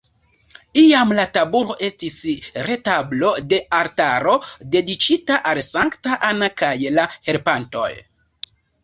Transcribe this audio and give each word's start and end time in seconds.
Iam 0.83 1.11
la 1.17 1.25
tabulo 1.33 1.73
estis 1.87 2.15
retablo 2.67 3.33
de 3.51 3.59
altaro 3.81 4.33
dediĉita 4.77 5.37
al 5.53 5.61
Sankta 5.69 6.17
Anna 6.31 6.51
kaj 6.63 6.73
la 6.97 7.07
helpantoj. 7.29 7.93